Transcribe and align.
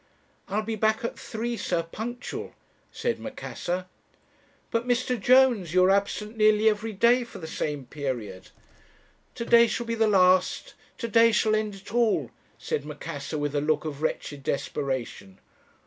"'I'll 0.47 0.63
be 0.63 0.73
back 0.75 1.03
at 1.05 1.19
three, 1.19 1.55
sir, 1.55 1.83
punctual,' 1.83 2.55
said 2.91 3.19
Macassar. 3.19 3.85
"'But, 4.71 4.87
Mr. 4.87 5.19
Jones, 5.19 5.75
you 5.75 5.83
are 5.83 5.91
absent 5.91 6.35
nearly 6.35 6.67
every 6.67 6.91
day 6.91 7.23
for 7.23 7.37
the 7.37 7.45
same 7.45 7.85
period.' 7.85 8.49
"'To 9.35 9.45
day 9.45 9.67
shall 9.67 9.85
be 9.85 9.93
the 9.93 10.07
last; 10.07 10.73
to 10.97 11.07
day 11.07 11.31
shall 11.31 11.53
end 11.53 11.75
it 11.75 11.93
all,' 11.93 12.31
said 12.57 12.83
Macassar, 12.83 13.37
with 13.37 13.53
a 13.53 13.61
look 13.61 13.85
of 13.85 14.01
wretched 14.01 14.41
desperation. 14.41 15.37